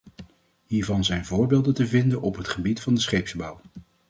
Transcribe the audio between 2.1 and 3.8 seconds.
op het gebied van de scheepsbouw.